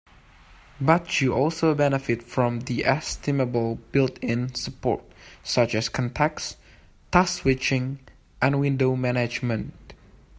[0.79, 5.03] But you also benefit from the estimable built-in support
[5.43, 6.57] such as contexts,
[7.11, 7.99] task switching,
[8.41, 9.93] and window management.